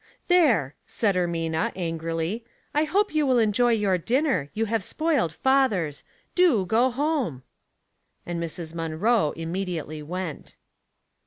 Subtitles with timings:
[0.29, 6.03] "There!" said Eimina, angrily." I hope you will enjoy your dinner; you have spoiled father's.
[6.33, 7.43] Do go home."
[8.25, 8.73] And Mrs.
[8.73, 10.55] Munroe immediately went.